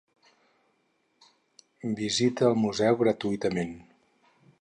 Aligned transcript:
Visita 1.99 2.47
el 2.53 2.57
museu 2.63 2.99
gratuïtament 3.03 3.77